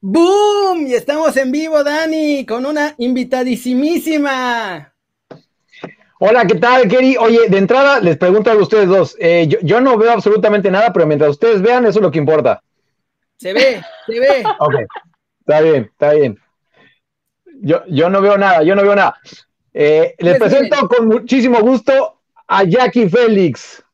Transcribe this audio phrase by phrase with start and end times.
[0.00, 0.86] ¡Boom!
[0.86, 4.87] Y estamos en vivo, Dani, con una invitadísimísima.
[6.20, 7.16] Hola, ¿qué tal, Kerry?
[7.16, 9.16] Oye, de entrada les pregunto a ustedes dos.
[9.20, 12.60] Eh, yo, no veo absolutamente nada, pero mientras ustedes vean, eso es lo que importa.
[13.36, 14.42] Se ve, se ve.
[14.58, 14.74] ok,
[15.40, 16.40] está bien, está bien.
[17.60, 19.16] Yo, yo no veo nada, yo no veo nada.
[19.72, 23.84] Eh, les presento con muchísimo gusto a Jackie Félix.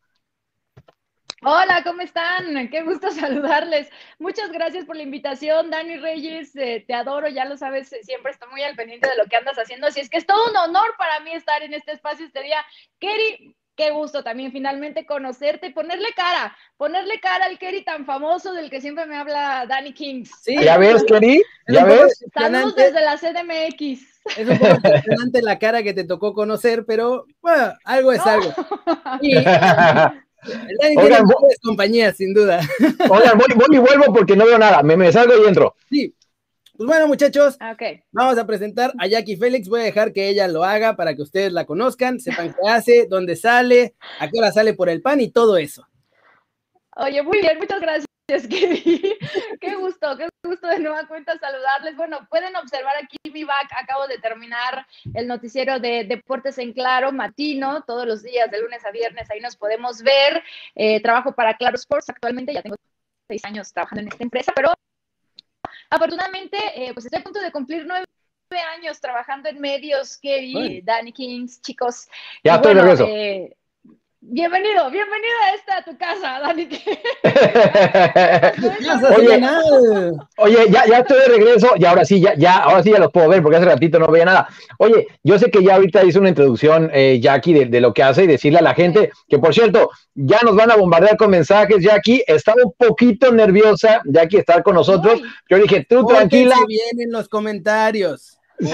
[1.46, 2.68] Hola, ¿cómo están?
[2.70, 3.88] Qué gusto saludarles.
[4.18, 6.56] Muchas gracias por la invitación, Dani Reyes.
[6.56, 9.36] Eh, te adoro, ya lo sabes, eh, siempre estoy muy al pendiente de lo que
[9.36, 9.86] andas haciendo.
[9.86, 12.64] Así es que es todo un honor para mí estar en este espacio este día.
[12.98, 18.54] Kerry, qué gusto también finalmente conocerte y ponerle cara, ponerle cara al Kerry tan famoso
[18.54, 20.30] del que siempre me habla Dani Kings.
[20.40, 21.42] Sí, ¿Ya ves, Kerry?
[21.68, 22.24] ¿Ya ves?
[22.32, 24.14] Saludos desde la CDMX.
[24.38, 28.54] Es un poco impresionante la cara que te tocó conocer, pero bueno, algo es algo.
[30.96, 31.24] Oigan,
[31.62, 32.60] compañía, sin duda.
[33.10, 34.82] Oigan, voy, y vuelvo porque no veo nada.
[34.82, 35.74] Me, salgo y entro.
[35.90, 36.14] Sí.
[36.76, 37.76] Pues bueno, muchachos, ah,
[38.10, 39.68] vamos a presentar a Jackie Félix.
[39.68, 43.06] Voy a dejar que ella lo haga para que ustedes la conozcan, sepan qué hace,
[43.08, 45.86] dónde sale, a qué hora sale por el pan y todo eso.
[46.96, 48.06] Oye, muy bien, muchas gracias.
[48.48, 49.16] qué
[49.60, 49.76] qué
[50.54, 51.96] gusto de nueva cuenta saludarles.
[51.96, 53.70] Bueno, pueden observar aquí mi back.
[53.76, 58.84] Acabo de terminar el noticiero de Deportes en Claro, matino, todos los días, de lunes
[58.84, 59.28] a viernes.
[59.30, 60.42] Ahí nos podemos ver.
[60.74, 62.76] Eh, trabajo para Claro Sports actualmente, ya tengo
[63.28, 64.72] seis años trabajando en esta empresa, pero
[65.90, 68.04] afortunadamente, eh, pues estoy a punto de cumplir nueve
[68.76, 72.06] años trabajando en medios, Kevin, Danny Kings, chicos.
[72.44, 73.56] Ya estoy bueno, eh,
[74.26, 76.64] Bienvenido, bienvenido a esta, a tu casa, Dani.
[79.18, 79.42] oye,
[80.38, 83.12] oye, ya, ya estoy de regreso y ahora sí, ya, ya, ahora sí ya los
[83.12, 84.48] puedo ver porque hace ratito no veía nada.
[84.78, 88.24] Oye, yo sé que ya ahorita hizo una introducción, eh, Jackie, de, lo que hace
[88.24, 91.82] y decirle a la gente que, por cierto, ya nos van a bombardear con mensajes.
[91.82, 95.20] Jackie estaba un poquito nerviosa, Jackie, estar con nosotros.
[95.50, 96.56] Yo dije, tú tranquila.
[96.66, 98.38] vienen los comentarios.
[98.58, 98.66] Sí,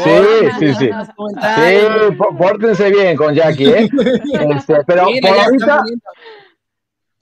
[0.59, 0.91] sí, sí.
[0.91, 3.89] Sí, pórtense bien con Jackie, ¿eh?
[4.57, 5.83] Este, pero por ahorita,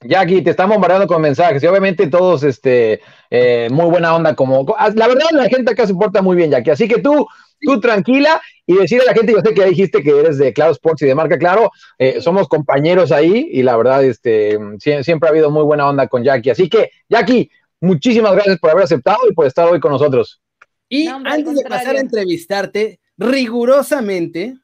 [0.01, 4.65] Jackie, te estamos bombardeando con mensajes y obviamente todos, este, eh, muy buena onda como,
[4.77, 7.27] ah, la verdad la gente acá se porta muy bien, Jackie, así que tú,
[7.61, 10.53] tú tranquila y decirle a la gente, yo sé que ya dijiste que eres de
[10.53, 15.27] Claro Sports y de marca Claro, eh, somos compañeros ahí y la verdad, este, siempre
[15.27, 19.19] ha habido muy buena onda con Jackie, así que, Jackie, muchísimas gracias por haber aceptado
[19.29, 20.41] y por estar hoy con nosotros.
[20.89, 24.57] Y antes de pasar a entrevistarte, rigurosamente,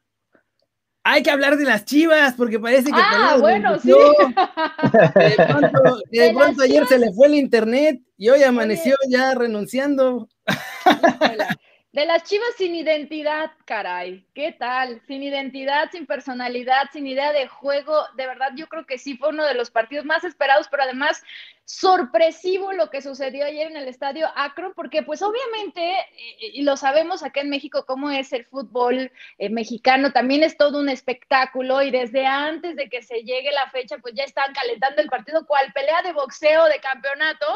[1.08, 3.00] hay que hablar de las chivas, porque parece que.
[3.00, 3.90] Ah, bueno, sí.
[6.10, 10.28] De pronto, ayer se le fue el internet y hoy amaneció ya renunciando.
[11.96, 14.26] De las chivas sin identidad, caray.
[14.34, 15.00] ¿Qué tal?
[15.06, 18.04] Sin identidad, sin personalidad, sin idea de juego.
[18.18, 21.22] De verdad, yo creo que sí fue uno de los partidos más esperados, pero además
[21.64, 25.96] sorpresivo lo que sucedió ayer en el estadio Akron, porque pues obviamente,
[26.38, 30.78] y lo sabemos acá en México, cómo es el fútbol eh, mexicano, también es todo
[30.78, 35.00] un espectáculo y desde antes de que se llegue la fecha, pues ya están calentando
[35.00, 37.46] el partido, cual pelea de boxeo de campeonato.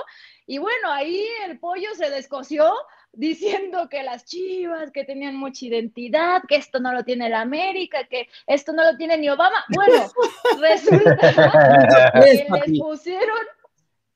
[0.47, 2.75] Y bueno, ahí el pollo se descoció
[3.13, 8.05] diciendo que las chivas, que tenían mucha identidad, que esto no lo tiene la América,
[8.09, 9.65] que esto no lo tiene ni Obama.
[9.69, 10.11] Bueno,
[10.61, 11.17] resulta
[12.15, 13.39] que les pusieron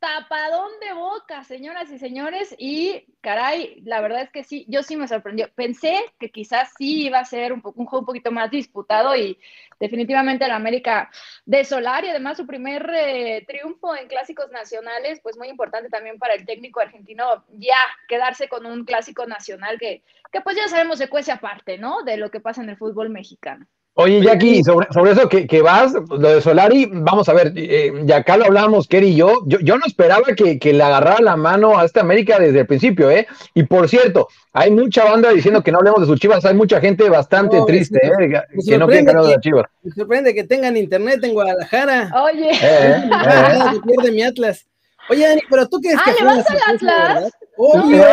[0.04, 4.96] tapadón de boca, señoras y señores, y caray, la verdad es que sí, yo sí
[4.96, 5.48] me sorprendió.
[5.54, 9.16] Pensé que quizás sí iba a ser un, poco, un juego un poquito más disputado
[9.16, 9.38] y
[9.80, 11.10] definitivamente la América
[11.46, 16.18] de Solar y además su primer eh, triunfo en clásicos nacionales, pues muy importante también
[16.18, 20.98] para el técnico argentino ya quedarse con un clásico nacional que, que pues ya sabemos
[20.98, 22.02] se cuece aparte, ¿no?
[22.02, 23.66] De lo que pasa en el fútbol mexicano.
[23.96, 27.92] Oye, Jackie, sobre, sobre eso que, que, vas, lo de Solari, vamos a ver, eh,
[28.04, 31.22] ya acá lo hablábamos, Kerry y yo, yo, yo no esperaba que, que, le agarrara
[31.22, 33.28] la mano a esta América desde el principio, ¿eh?
[33.54, 36.80] Y por cierto, hay mucha banda diciendo que no hablemos de sus chivas, hay mucha
[36.80, 38.42] gente bastante triste, ¿eh?
[38.66, 39.64] Que no quieren hablar de las chivas.
[39.84, 42.10] Me sorprende que tengan internet en Guadalajara.
[42.24, 42.50] Oye.
[42.50, 43.10] Eh, eh,
[43.76, 43.80] eh.
[43.86, 44.66] pierde mi Atlas.
[45.08, 46.24] Oye, Dani, pero tú crees ah, que...
[46.24, 47.32] ¿le vas al Atlas?
[47.56, 48.04] Obvio.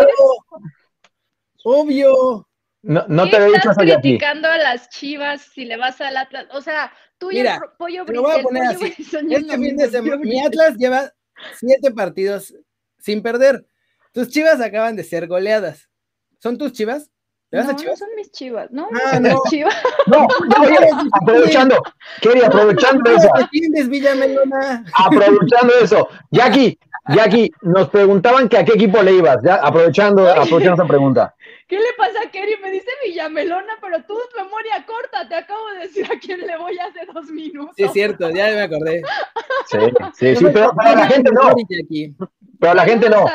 [1.63, 2.47] Obvio.
[2.83, 6.47] No, no te he dicho eso criticando a las chivas si le vas al Atlas.
[6.51, 7.47] O sea, tú y el
[7.77, 8.93] pollo te lo voy a poner así.
[8.97, 11.11] Este fin de semana, mi Atlas lleva
[11.55, 12.53] siete partidos
[12.97, 13.65] sin perder.
[14.13, 15.89] Tus chivas acaban de ser goleadas.
[16.39, 17.11] ¿Son tus chivas?
[17.51, 19.29] no, No son mis chivas, no, ah, no.
[19.29, 19.75] Mis chivas.
[20.07, 21.83] No, no, aprovechando,
[22.21, 23.29] Kerry, aprovechando eso.
[24.93, 26.07] Aprovechando eso.
[26.31, 26.79] Jackie,
[27.09, 31.35] Jackie, nos preguntaban que a qué equipo le ibas, ya, aprovechando, aprovechando esa pregunta.
[31.71, 32.57] ¿Qué le pasa a Kerry?
[32.61, 36.77] Me dice Villamelona, pero tú memoria corta, te acabo de decir a quién le voy
[36.77, 37.73] hace dos minutos.
[37.77, 39.01] Sí, es cierto, ya me acordé.
[39.69, 39.77] Sí,
[40.15, 41.55] sí, sí, pero, pero la gente no.
[42.59, 43.25] Pero la gente no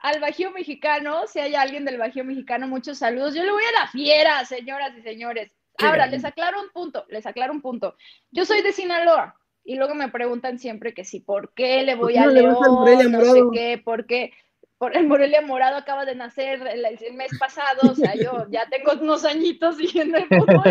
[0.00, 3.34] al Bajío Mexicano, si hay alguien del Bajío Mexicano, muchos saludos.
[3.34, 5.50] Yo le voy a la fiera, señoras y señores.
[5.78, 7.96] Ahora, les aclaro un punto, les aclaro un punto.
[8.30, 9.34] Yo soy de Sinaloa
[9.64, 12.54] y luego me preguntan siempre que si, ¿por qué le voy a León?
[12.60, 14.34] No sé qué, ¿por qué?
[14.78, 18.92] Por el Morelia Morado acaba de nacer el, mes pasado, o sea, yo ya tengo
[18.92, 20.62] unos añitos siguiendo el fútbol,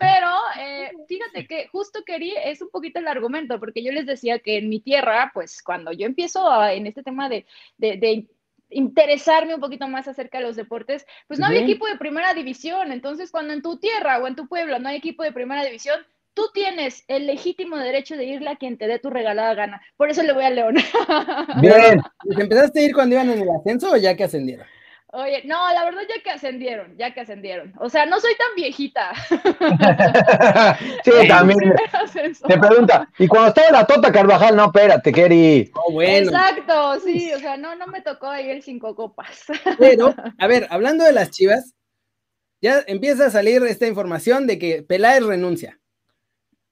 [0.00, 0.30] pero
[0.60, 4.58] eh, fíjate que justo quería, es un poquito el argumento, porque yo les decía que
[4.58, 7.46] en mi tierra, pues cuando yo empiezo en este tema de,
[7.78, 8.26] de, de
[8.70, 12.92] interesarme un poquito más acerca de los deportes, pues no había equipo de primera división.
[12.92, 16.00] Entonces, cuando en tu tierra o en tu pueblo no hay equipo de primera división,
[16.34, 19.82] tú tienes el legítimo derecho de irle a quien te dé tu regalada gana.
[19.96, 20.76] Por eso le voy a León.
[21.60, 22.02] Bien.
[22.36, 24.66] ¿Empezaste a ir cuando iban en el ascenso o ya que ascendieron?
[25.16, 27.72] Oye, no, la verdad ya que ascendieron, ya que ascendieron.
[27.78, 29.12] O sea, no soy tan viejita.
[31.04, 31.72] sí, también.
[32.48, 35.70] Te pregunta, y cuando estaba la Tota Carvajal, no, espérate, Keri.
[35.72, 36.30] Oh, bueno.
[36.30, 39.44] Exacto, sí, o sea, no, no me tocó ahí el cinco copas.
[39.78, 41.76] Pero, a ver, hablando de las chivas,
[42.60, 45.78] ya empieza a salir esta información de que Peláez renuncia.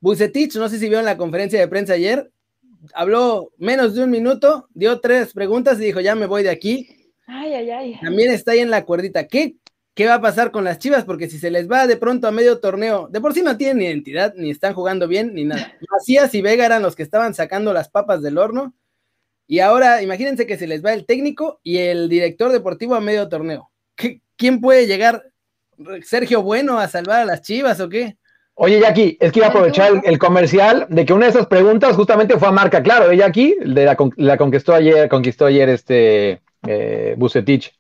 [0.03, 2.31] Bucetich, no sé si vio en la conferencia de prensa ayer,
[2.93, 7.03] habló menos de un minuto, dio tres preguntas y dijo, ya me voy de aquí
[7.27, 7.99] Ay, ay, ay.
[8.01, 9.27] También está ahí en la cuerdita.
[9.27, 9.57] ¿Qué,
[9.95, 11.05] ¿Qué va a pasar con las Chivas?
[11.05, 13.83] Porque si se les va de pronto a medio torneo, de por sí no tienen
[13.83, 15.75] identidad, ni están jugando bien, ni nada.
[15.91, 18.75] Macías y Vega eran los que estaban sacando las papas del horno.
[19.47, 23.29] Y ahora, imagínense que se les va el técnico y el director deportivo a medio
[23.29, 23.71] torneo.
[24.37, 25.25] ¿Quién puede llegar?
[26.03, 28.17] ¿Sergio Bueno a salvar a las Chivas o qué?
[28.55, 31.97] Oye, Jackie, es que iba a aprovechar el, comercial de que una de esas preguntas
[31.97, 33.57] justamente fue a marca, claro, ¿eh, Jackie?
[33.65, 37.73] De la, la conquistó ayer, conquistó ayer este eh, Bucetich?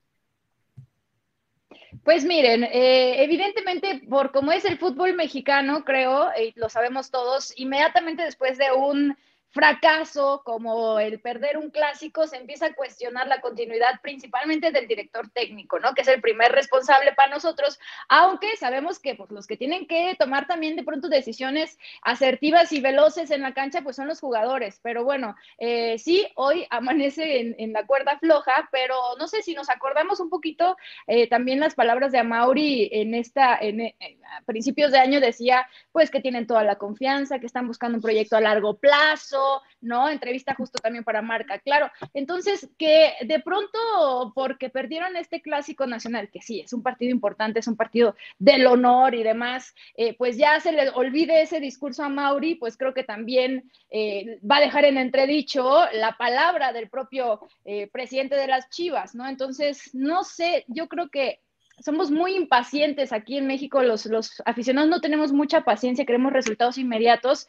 [2.05, 7.53] Pues miren, eh, evidentemente, por como es el fútbol mexicano, creo, y lo sabemos todos,
[7.57, 9.17] inmediatamente después de un
[9.53, 15.29] fracaso como el perder un clásico, se empieza a cuestionar la continuidad principalmente del director
[15.31, 15.95] técnico, ¿no?
[15.95, 17.79] Que es el primer responsable para nosotros,
[18.09, 22.81] aunque sabemos que pues, los que tienen que tomar también de pronto decisiones asertivas y
[22.81, 24.81] veloces en la cancha, pues son los jugadores.
[24.83, 29.71] Pero bueno, eh, sí, hoy amanece en, la cuerda floja, pero no sé si nos
[29.71, 30.77] acordamos un poquito
[31.07, 36.11] eh, también las palabras de Amauri en esta, en, a principios de año decía, pues
[36.11, 39.42] que tienen toda la confianza, que están buscando un proyecto a largo plazo,
[39.81, 40.09] ¿no?
[40.09, 41.91] Entrevista justo también para Marca, claro.
[42.15, 47.61] Entonces, que de pronto, porque perdieron este clásico nacional, que sí, es un partido importante,
[47.61, 52.05] es un partido del honor y demás, eh, pues ya se le olvide ese discurso
[52.05, 56.89] a Mauri, pues creo que también eh, va a dejar en entredicho la palabra del
[56.89, 59.29] propio eh, presidente de las Chivas, ¿no?
[59.29, 61.41] Entonces, no sé, yo creo que
[61.81, 66.79] somos muy impacientes aquí en México, los, los aficionados no tenemos mucha paciencia, queremos resultados
[66.79, 67.49] inmediatos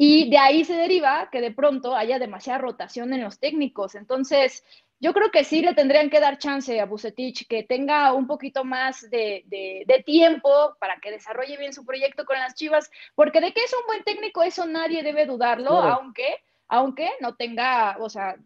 [0.00, 3.96] y de ahí se deriva que de pronto haya demasiada rotación en los técnicos.
[3.96, 4.64] Entonces,
[5.00, 8.62] yo creo que sí le tendrían que dar chance a Bucetich, que tenga un poquito
[8.62, 13.52] más de, de, tiempo para que desarrolle bien su proyecto con las Chivas, porque de
[13.52, 18.36] que es un buen técnico, eso nadie debe dudarlo, aunque, aunque no tenga, o sea,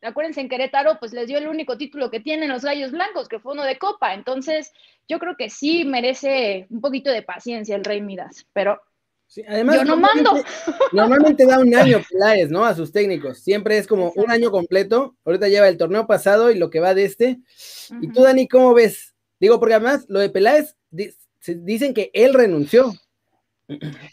[0.00, 3.40] acuérdense en Querétaro, pues les dio el único título que tienen los Gallos Blancos, que
[3.40, 4.14] fue uno de Copa.
[4.14, 4.72] Entonces,
[5.06, 8.80] yo creo que sí merece un poquito de paciencia el Rey Midas, pero
[9.48, 10.32] además, Yo no mando.
[10.92, 12.64] Normalmente da un año Peláez, ¿no?
[12.64, 13.38] A sus técnicos.
[13.38, 15.16] Siempre es como un año completo.
[15.24, 17.40] Ahorita lleva el torneo pasado y lo que va de este.
[18.00, 19.14] Y tú, Dani, ¿cómo ves?
[19.40, 20.76] Digo, porque además lo de Peláez
[21.46, 22.92] dicen que él renunció.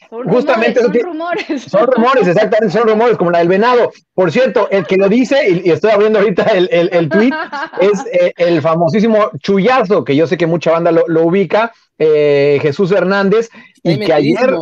[0.10, 1.64] Justamente son rumores.
[1.64, 3.92] Son rumores, exactamente, son rumores, como la del venado.
[4.14, 7.32] Por cierto, el que lo dice, y, estoy abriendo ahorita el, el, tweet,
[7.82, 12.92] es eh, el famosísimo Chuyazo, que yo sé que mucha banda lo, ubica, eh, Jesús
[12.92, 13.50] Hernández,
[13.84, 14.56] y que ayer,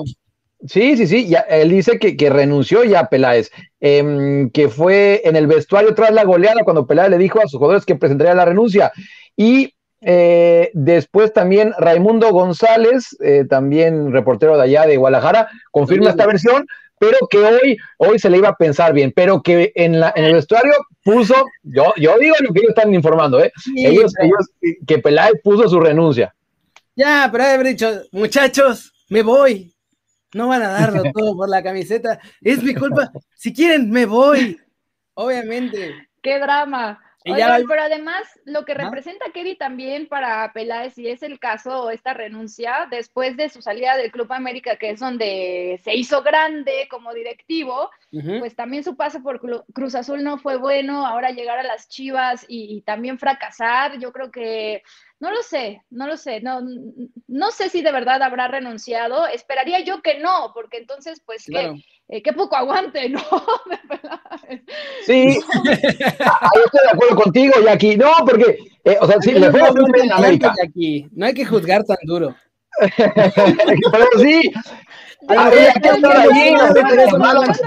[0.67, 3.49] Sí, sí, sí, ya, él dice que, renunció ya Peláez,
[3.79, 7.59] em, que fue en el vestuario tras la goleada cuando Peláez le dijo a sus
[7.59, 8.91] jugadores que presentaría la renuncia.
[9.37, 16.27] Y eh, después también Raimundo González, eh, también reportero de allá de Guadalajara, confirma esta
[16.27, 16.67] versión,
[16.99, 20.25] pero que hoy, hoy se le iba a pensar bien, pero que en, la, en
[20.25, 20.73] el vestuario
[21.03, 23.51] puso, yo, yo digo lo que ellos están informando, ¿eh?
[23.77, 26.35] ellos, ellos, que Peláez puso su renuncia.
[26.95, 29.73] Ya, pero haber dicho, muchachos, me voy,
[30.33, 32.19] no van a darlo todo por la camiseta.
[32.41, 33.11] Es mi culpa.
[33.35, 34.59] Si quieren, me voy.
[35.15, 36.09] Obviamente.
[36.21, 36.99] Qué drama.
[37.23, 42.87] Pero además lo que representa Kerry también para Peláez, y es el caso, esta renuncia,
[42.89, 47.89] después de su salida del Club América, que es donde se hizo grande como directivo,
[48.39, 49.41] pues también su paso por
[49.73, 54.31] Cruz Azul no fue bueno, ahora llegar a las Chivas y también fracasar, yo creo
[54.31, 54.83] que
[55.19, 56.61] no lo sé, no lo sé, no,
[57.27, 61.73] no sé si de verdad habrá renunciado, esperaría yo que no, porque entonces pues que,
[62.09, 63.21] eh, qué poco aguante, ¿no?
[65.05, 65.13] sí,
[65.53, 69.61] ahí estoy de acuerdo contigo, Jackie, no, porque, eh, o sea, sí, le fue
[70.01, 70.53] en América.
[71.11, 72.35] No hay que juzgar tan duro.
[72.97, 74.51] Pero sí,
[75.27, 75.51] Ah,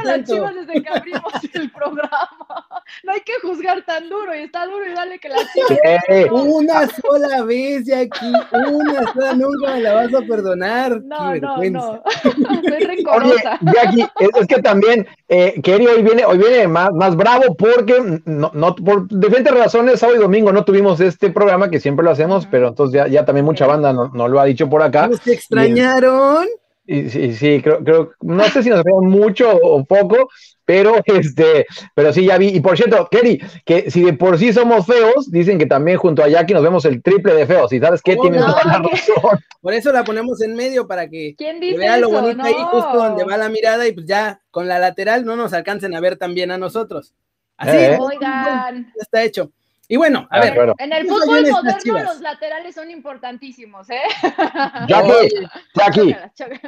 [0.04, 2.66] las chivas desde que abrimos el programa.
[3.04, 6.30] No hay que juzgar tan duro y está duro y dale que la chivas.
[6.30, 8.32] Una sola vez, Jackie.
[8.52, 11.02] Una sola, nunca me la vas a perdonar.
[11.02, 12.02] No, no, no.
[12.22, 13.58] Soy rencorosa.
[13.60, 18.20] Oye, Jackie, es, que también eh, Kerry hoy viene, hoy viene más, más bravo porque
[18.24, 22.10] no, no, por diferentes razones, sábado y domingo no tuvimos este programa que siempre lo
[22.10, 25.08] hacemos, pero entonces ya, ya también mucha banda nos no lo ha dicho por acá.
[25.08, 26.46] ¿Nos extrañaron?
[26.84, 30.28] Sí, sí, creo, creo, no sé si nos vemos mucho o poco,
[30.64, 32.48] pero este, pero sí ya vi.
[32.48, 36.24] Y por cierto, Kerry, que si de por sí somos feos, dicen que también junto
[36.24, 37.72] a Jackie nos vemos el triple de feos.
[37.72, 38.16] ¿Y sabes qué?
[38.16, 39.38] Tienen toda la razón.
[39.60, 41.36] Por eso la ponemos en medio para que
[41.76, 45.24] vea lo bonito ahí justo donde va la mirada y pues ya con la lateral
[45.24, 47.14] no nos alcancen a ver también a nosotros.
[47.56, 47.96] Así, eh.
[48.00, 49.52] oigan, está hecho.
[49.88, 50.72] Y bueno, a ah, ver.
[50.78, 54.00] En el fútbol moderno los laterales son importantísimos, ¿eh?
[54.88, 56.16] Jackie, Jackie.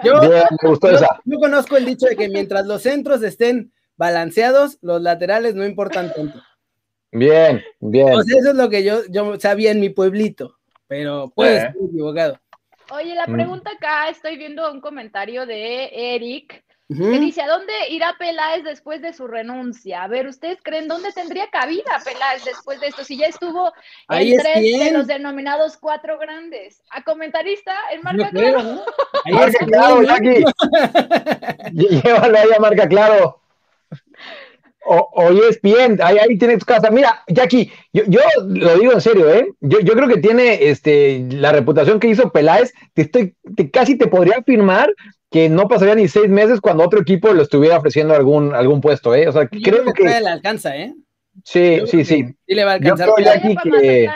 [0.03, 1.21] Yo, me gustó esa.
[1.25, 6.13] yo conozco el dicho de que mientras los centros estén balanceados, los laterales no importan
[6.13, 6.43] tanto.
[7.13, 8.09] Bien, bien.
[8.09, 12.41] eso es lo que yo, yo sabía en mi pueblito, pero puede estar equivocado.
[12.91, 13.33] Oye, la mm.
[13.33, 19.01] pregunta acá, estoy viendo un comentario de Eric que dice, ¿a dónde irá Peláez después
[19.01, 20.03] de su renuncia?
[20.03, 23.05] A ver, ¿ustedes creen dónde tendría cabida Peláez después de esto?
[23.05, 23.73] Si ya estuvo
[24.11, 26.83] en tres de los denominados cuatro grandes.
[26.91, 28.85] A comentarista, en marca claro.
[29.25, 30.45] Ahí marca claro, Jackie.
[31.73, 33.41] Llévalo ahí a marca claro.
[34.87, 36.91] O, o ESPN, ahí, ahí tiene tu casa.
[36.91, 39.49] Mira, Jackie, yo, yo lo digo en serio, ¿eh?
[39.61, 42.75] Yo, yo, creo que tiene este, la reputación que hizo Peláez.
[42.93, 44.93] Te estoy, te, casi te podría afirmar
[45.35, 49.17] que no pasaría ni seis meses cuando otro equipo le estuviera ofreciendo algún, algún puesto,
[49.17, 49.27] ¿eh?
[49.27, 50.05] O sea, creo, que...
[50.05, 50.95] le alcanza, ¿eh?
[51.43, 52.25] Sí, sí, sí.
[52.47, 53.09] Sí le va a alcanzar.
[53.09, 54.09] Yo creo, que...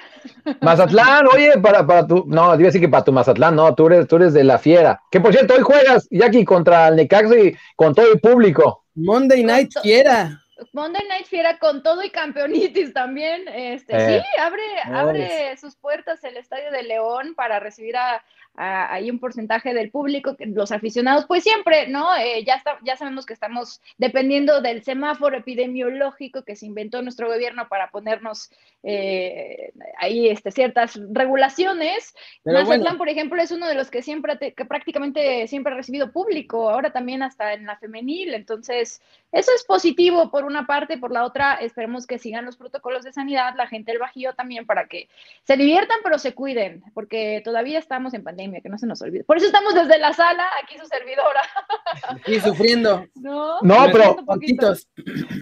[0.62, 1.26] Mazatlán.
[1.26, 4.08] oye, para, para tu, no, iba a decir que para tu Mazatlán, no, tú eres,
[4.08, 4.98] tú eres de la fiera.
[5.10, 8.86] Que por cierto, hoy juegas, Jackie, contra el Necaxi con todo el público.
[8.94, 10.41] Monday Night Fiera.
[10.72, 13.46] Monday Night Fiera con todo y campeonitis también.
[13.48, 14.20] Este, eh.
[14.20, 18.22] Sí, abre, abre sus puertas el Estadio de León para recibir a,
[18.54, 22.14] hay un porcentaje del público, los aficionados, pues siempre, ¿no?
[22.16, 27.28] Eh, ya, está, ya sabemos que estamos dependiendo del semáforo epidemiológico que se inventó nuestro
[27.28, 28.50] gobierno para ponernos
[28.82, 32.14] eh, ahí este, ciertas regulaciones.
[32.44, 36.68] Mazatlán, por ejemplo, es uno de los que siempre, que prácticamente siempre ha recibido público,
[36.68, 39.00] ahora también hasta en la femenil, entonces
[39.32, 43.12] eso es positivo por una parte, por la otra esperemos que sigan los protocolos de
[43.12, 45.08] sanidad, la gente del Bajío también para que
[45.44, 49.24] se diviertan pero se cuiden, porque todavía estamos en pandemia que no se nos olvide.
[49.24, 51.40] Por eso estamos desde la sala, aquí su servidora.
[52.26, 53.06] Y sufriendo.
[53.14, 54.16] No, pero,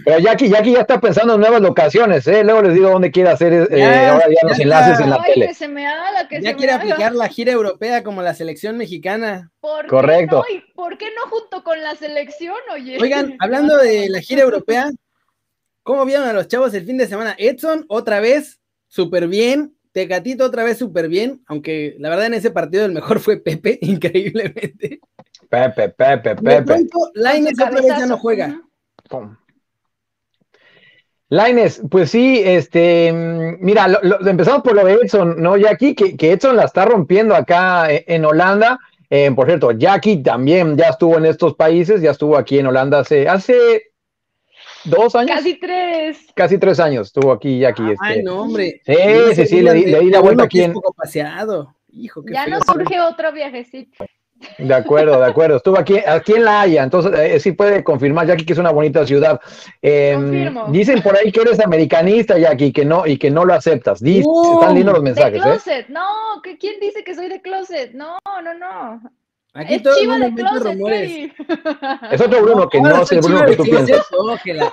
[0.05, 2.43] pero Jackie, Jackie ya está pensando en nuevas locaciones, ¿eh?
[2.43, 5.49] Luego les digo dónde quiere hacer eh, ahora ya, los enlaces en la tele.
[6.41, 9.51] ya quiere aplicar la gira europea como la selección mexicana.
[9.61, 10.43] Correcto.
[10.73, 12.97] ¿Por qué no junto con la selección, oye?
[12.99, 14.89] Oigan, hablando de la gira europea,
[15.83, 17.35] ¿cómo vieron a los chavos el fin de semana?
[17.37, 22.51] Edson, otra vez, súper bien, Tecatito otra vez súper bien, aunque la verdad en ese
[22.51, 25.01] partido el mejor fue Pepe, increíblemente.
[25.49, 26.87] Pepe, Pepe, Pepe.
[27.13, 28.61] Laines otra vez ya no juega.
[31.27, 33.11] Laines, pues sí, este,
[33.59, 33.87] mira,
[34.25, 35.57] empezamos por lo de Edson, ¿no?
[35.57, 38.79] Jackie, que, que Edson la está rompiendo acá eh, en Holanda.
[39.09, 42.99] Eh, por cierto, Jackie también ya estuvo en estos países, ya estuvo aquí en Holanda
[42.99, 43.90] hace, hace
[44.85, 45.35] ¿Dos años?
[45.35, 46.19] Casi tres.
[46.35, 47.83] Casi tres años estuvo aquí y aquí.
[47.99, 48.23] Ay, este.
[48.23, 48.81] no, hombre.
[48.85, 48.95] Sí,
[49.35, 50.73] sí, sí, le, di la vuelta aquí en...
[50.73, 51.75] poco paseado.
[51.89, 54.05] Hijo, ya nos surge otro viajecito.
[54.57, 55.57] De acuerdo, de acuerdo.
[55.57, 58.71] Estuvo aquí, aquí en La Haya, entonces eh, sí puede confirmar, Jackie, que es una
[58.71, 59.39] bonita ciudad.
[59.81, 64.01] Eh, dicen por ahí que eres americanista, Jackie, que no, y que no lo aceptas.
[64.01, 65.33] Dice, están lindos los mensajes.
[65.33, 65.41] De ¿eh?
[65.41, 66.07] closet, no,
[66.59, 67.93] ¿quién dice que soy de closet?
[67.93, 69.01] No, no, no.
[69.53, 71.33] Aquí es todo Chiva de closet,
[72.11, 74.07] Es otro Bruno que no, es el Bruno que tú piensas.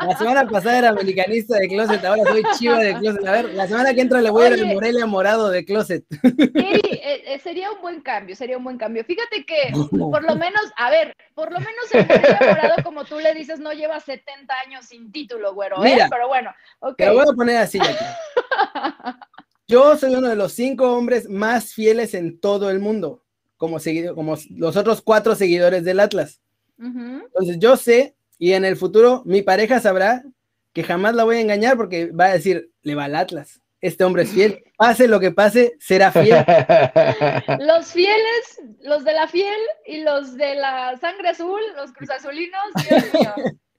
[0.00, 3.26] La semana pasada era americanista de closet, ahora soy chiva de closet.
[3.26, 6.04] A ver, la semana que entra le voy a ir al Morelia morado de closet.
[6.22, 9.04] Eri, eh, eh, sería un buen cambio, sería un buen cambio.
[9.04, 13.18] Fíjate que por lo menos, a ver, por lo menos el Morelia morado, como tú
[13.18, 15.98] le dices, no lleva 70 años sin título, güero, ¿eh?
[16.10, 16.96] Pero bueno, ok.
[16.96, 17.92] Te lo voy a poner así aquí.
[19.68, 23.24] Yo soy uno de los cinco hombres más fieles en todo el mundo,
[23.56, 26.40] como, seguido, como los otros cuatro seguidores del Atlas.
[26.78, 30.24] Entonces yo sé, y en el futuro mi pareja sabrá
[30.72, 33.62] que jamás la voy a engañar porque va a decir, le va al Atlas.
[33.80, 34.62] Este hombre es fiel.
[34.76, 36.44] Pase lo que pase, será fiel.
[37.60, 43.04] Los fieles, los de la fiel y los de la sangre azul, los cruzazulinos, Dios
[43.14, 43.34] mío.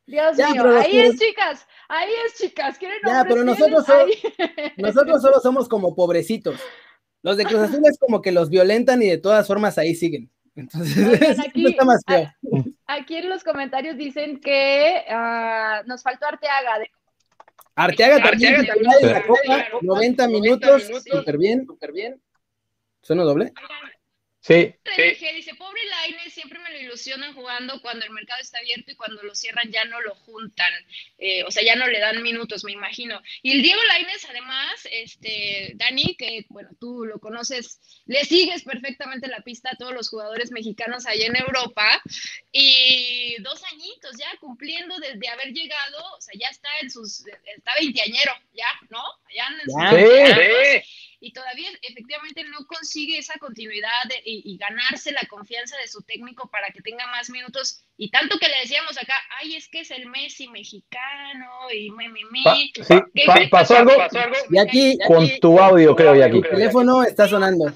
[0.07, 2.77] Dios mío, ahí es, chicas, ahí es, chicas.
[2.79, 3.85] ¿Quieren ya, pero nosotros,
[4.77, 6.55] nosotros solo somos como pobrecitos.
[7.23, 10.29] Los de Cruz Azul es como que los violentan y de todas formas ahí siguen.
[10.55, 12.31] Entonces, aquí, está más feo.
[12.87, 16.79] Aquí en los comentarios dicen que uh, nos faltó Arteaga.
[16.79, 16.89] De...
[17.75, 22.21] Arteaga también, Arteaga también 90 minutos, súper bien, súper bien.
[23.01, 23.53] ¿Suena doble?
[24.47, 24.73] Sí.
[25.35, 29.21] dice, pobre Laine, siempre me lo ilusionan jugando cuando el mercado está abierto y cuando
[29.23, 30.71] lo cierran ya no lo juntan.
[31.17, 33.21] Eh, o sea, ya no le dan minutos, me imagino.
[33.41, 39.27] Y el Diego Laines, además, este, Dani, que bueno, tú lo conoces, le sigues perfectamente
[39.27, 42.01] la pista a todos los jugadores mexicanos allá en Europa.
[42.53, 47.73] Y dos añitos ya cumpliendo desde haber llegado, o sea, ya está en sus, está
[47.77, 49.03] veinteañero, ya, ¿no?
[49.35, 49.73] Ya en sus
[51.19, 53.87] y todavía efectivamente no consigue esa continuidad
[54.23, 57.83] y, ganarse la confianza de su técnico para que tenga más minutos.
[57.97, 62.09] Y tanto que le decíamos acá, ay, es que es el Messi mexicano y me,
[62.09, 62.71] me, me.
[62.83, 63.93] sí, pasó, algo?
[64.49, 66.41] Y aquí, con tu audio, creo, y aquí.
[66.41, 67.73] Tu teléfono está sonando.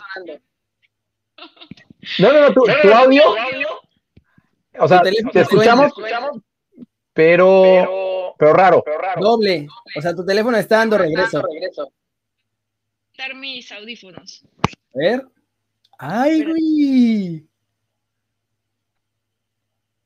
[2.19, 3.23] No, no, no, tu, audio.
[4.77, 5.91] O sea, te escuchamos,
[7.13, 8.83] pero, pero, raro.
[9.19, 9.67] Doble.
[9.95, 11.41] O sea, tu teléfono está dando regreso
[13.35, 14.43] mis audífonos.
[14.93, 15.25] A ver.
[15.97, 17.47] ¡Ay, güey!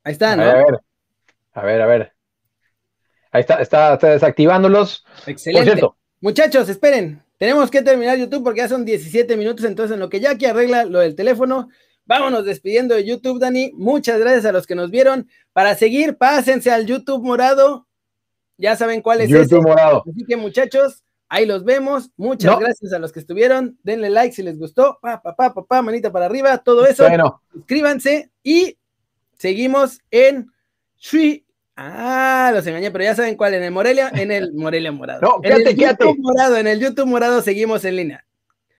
[0.04, 0.42] Ahí está, ¿no?
[0.42, 0.80] A ver,
[1.52, 2.12] a ver, a ver.
[3.32, 5.04] Ahí está, está, desactivándolos.
[5.26, 5.82] Excelente.
[6.20, 7.22] Muchachos, esperen.
[7.38, 10.84] Tenemos que terminar YouTube porque ya son 17 minutos, entonces en lo que Jackie arregla
[10.84, 11.68] lo del teléfono,
[12.04, 13.72] vámonos despidiendo de YouTube, Dani.
[13.74, 15.28] Muchas gracias a los que nos vieron.
[15.52, 17.86] Para seguir, pásense al YouTube morado.
[18.58, 20.02] Ya saben cuál es YouTube morado.
[20.08, 22.10] Así que, muchachos, Ahí los vemos.
[22.16, 23.78] Muchas gracias a los que estuvieron.
[23.82, 24.98] Denle like si les gustó.
[25.00, 27.06] Pa, pa, pa, pa, manita para arriba, todo eso.
[27.08, 27.42] Bueno.
[27.52, 28.78] Suscríbanse y
[29.36, 30.50] seguimos en
[31.76, 35.20] Ah, los engañé, pero ya saben cuál, en el Morelia, en el Morelia Morado.
[35.20, 38.25] No, en el YouTube Morado, en el YouTube Morado seguimos en línea.